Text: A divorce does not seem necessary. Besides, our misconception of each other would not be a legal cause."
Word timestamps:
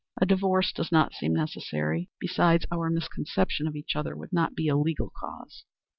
A 0.19 0.25
divorce 0.25 0.71
does 0.73 0.91
not 0.91 1.13
seem 1.13 1.35
necessary. 1.35 2.09
Besides, 2.19 2.65
our 2.71 2.89
misconception 2.89 3.67
of 3.67 3.75
each 3.75 3.95
other 3.95 4.15
would 4.17 4.33
not 4.33 4.55
be 4.55 4.67
a 4.67 4.75
legal 4.75 5.11
cause." 5.15 5.63